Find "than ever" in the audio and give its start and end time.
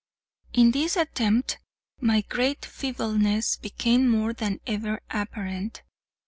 4.33-4.99